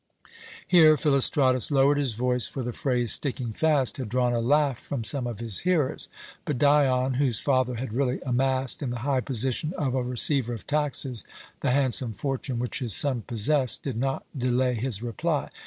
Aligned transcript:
Here 0.67 0.97
Philostratus 0.97 1.69
lowered 1.69 1.99
his 1.99 2.15
voice, 2.15 2.47
for 2.47 2.63
the 2.63 2.71
phrase 2.71 3.11
"sticking 3.11 3.53
fast" 3.53 3.97
had 3.97 4.09
drawn 4.09 4.33
a 4.33 4.39
laugh 4.41 4.79
from 4.79 5.03
some 5.03 5.27
of 5.27 5.39
his 5.39 5.59
hearers; 5.59 6.09
but 6.43 6.57
Dion, 6.57 7.13
whose 7.19 7.39
father 7.39 7.75
had 7.75 7.93
really 7.93 8.19
amassed, 8.25 8.81
in 8.81 8.89
the 8.89 9.05
high 9.05 9.21
position 9.21 9.75
of 9.77 9.93
a 9.93 10.01
receiver 10.01 10.55
of 10.55 10.65
taxes, 10.65 11.23
the 11.59 11.69
handsome 11.69 12.13
fortune 12.13 12.57
which 12.57 12.79
his 12.79 12.95
son 12.95 13.21
possessed, 13.27 13.83
did 13.83 13.95
not 13.95 14.25
delay 14.35 14.73
his 14.73 15.03
reply. 15.03 15.51